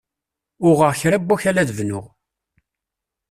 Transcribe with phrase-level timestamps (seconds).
[0.67, 2.05] Uɣeɣ kra wakal ad bnuɣ.